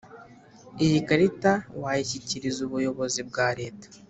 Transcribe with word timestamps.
iyi 0.85 0.99
karita 1.07 1.53
wayishyikiriza 1.81 2.59
ubuyobozi 2.67 3.19
bwa 3.29 3.47
leta 3.59 3.87